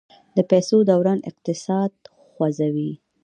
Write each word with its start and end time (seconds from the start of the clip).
د 0.35 0.37
پیسو 0.49 0.77
دوران 0.89 1.19
اقتصاد 1.29 1.91
خوځوي. 2.31 2.91